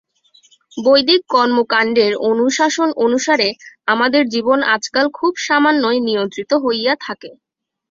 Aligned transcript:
বৈদিক 0.77 1.21
কর্মকাণ্ডের 1.29 2.11
অনুশাসন 2.29 2.89
অনুসারে 3.05 3.49
আমাদের 3.87 4.23
জীবন 4.33 4.59
আজকাল 4.75 5.05
খুব 5.17 5.33
সামান্যই 5.45 5.99
নিয়ন্ত্রিত 6.07 6.51
হইয়া 6.63 6.93
থাকে। 7.01 7.29